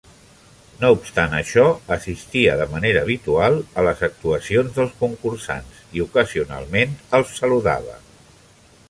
No 0.83 0.87
obstant 0.93 1.33
això, 1.39 1.65
assistia 1.95 2.55
de 2.61 2.65
manera 2.71 3.03
habitual 3.07 3.57
a 3.81 3.85
les 3.89 4.01
actuacions 4.09 4.73
dels 4.79 4.97
concursants 5.03 5.85
i, 5.99 6.03
ocasionalment, 6.07 6.97
els 7.19 7.37
saludava. 7.43 8.01